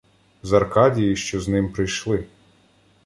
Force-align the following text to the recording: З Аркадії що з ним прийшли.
З 0.43 0.53
Аркадії 0.53 1.15
що 1.15 1.39
з 1.41 1.47
ним 1.47 1.71
прийшли. 1.73 2.25